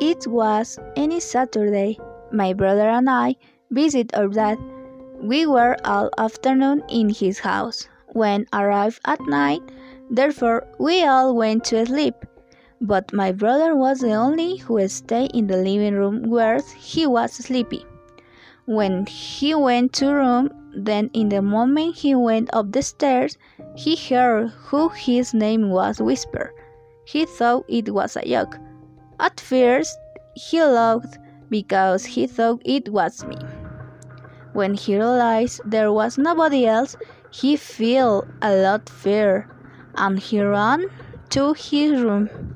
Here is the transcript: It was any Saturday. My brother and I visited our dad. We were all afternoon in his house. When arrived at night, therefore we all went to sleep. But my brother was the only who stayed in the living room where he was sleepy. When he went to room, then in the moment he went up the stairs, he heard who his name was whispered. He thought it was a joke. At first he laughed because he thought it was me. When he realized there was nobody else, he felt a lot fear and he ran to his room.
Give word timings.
It 0.00 0.26
was 0.26 0.78
any 0.96 1.20
Saturday. 1.20 1.98
My 2.32 2.54
brother 2.54 2.88
and 2.88 3.10
I 3.10 3.36
visited 3.70 4.14
our 4.14 4.28
dad. 4.28 4.58
We 5.20 5.44
were 5.44 5.76
all 5.84 6.08
afternoon 6.16 6.82
in 6.88 7.10
his 7.10 7.40
house. 7.40 7.86
When 8.14 8.46
arrived 8.54 9.00
at 9.04 9.20
night, 9.28 9.60
therefore 10.10 10.66
we 10.78 11.04
all 11.04 11.36
went 11.36 11.64
to 11.64 11.84
sleep. 11.84 12.14
But 12.80 13.12
my 13.12 13.30
brother 13.32 13.76
was 13.76 14.00
the 14.00 14.14
only 14.14 14.56
who 14.56 14.88
stayed 14.88 15.32
in 15.34 15.48
the 15.48 15.58
living 15.58 15.94
room 15.94 16.22
where 16.22 16.60
he 16.78 17.06
was 17.06 17.32
sleepy. 17.32 17.84
When 18.64 19.04
he 19.04 19.54
went 19.54 19.92
to 20.00 20.14
room, 20.14 20.48
then 20.74 21.10
in 21.12 21.28
the 21.28 21.42
moment 21.42 21.96
he 21.96 22.14
went 22.14 22.48
up 22.54 22.72
the 22.72 22.80
stairs, 22.80 23.36
he 23.76 23.96
heard 23.96 24.48
who 24.48 24.88
his 24.88 25.34
name 25.34 25.68
was 25.68 26.00
whispered. 26.00 26.54
He 27.04 27.26
thought 27.26 27.66
it 27.68 27.92
was 27.92 28.16
a 28.16 28.26
joke. 28.26 28.56
At 29.20 29.38
first 29.38 29.98
he 30.34 30.62
laughed 30.62 31.18
because 31.50 32.06
he 32.06 32.26
thought 32.26 32.62
it 32.64 32.88
was 32.88 33.22
me. 33.24 33.36
When 34.54 34.74
he 34.74 34.96
realized 34.96 35.60
there 35.66 35.92
was 35.92 36.16
nobody 36.16 36.66
else, 36.66 36.96
he 37.30 37.56
felt 37.56 38.26
a 38.40 38.56
lot 38.56 38.88
fear 38.88 39.46
and 39.94 40.18
he 40.18 40.40
ran 40.40 40.86
to 41.30 41.52
his 41.52 42.00
room. 42.00 42.49